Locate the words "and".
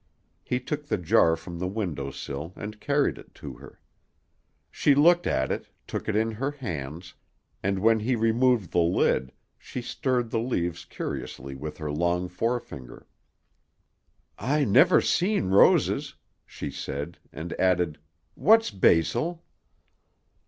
2.55-2.79, 7.61-7.77, 17.31-17.53